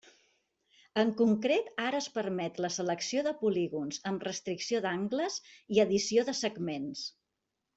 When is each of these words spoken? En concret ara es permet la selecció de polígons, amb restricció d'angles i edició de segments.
En 1.01 1.09
concret 1.19 1.67
ara 1.89 1.99
es 2.05 2.07
permet 2.15 2.57
la 2.65 2.71
selecció 2.77 3.25
de 3.27 3.33
polígons, 3.43 4.01
amb 4.13 4.25
restricció 4.29 4.81
d'angles 4.87 5.39
i 5.77 5.83
edició 5.85 6.27
de 6.31 6.37
segments. 6.45 7.07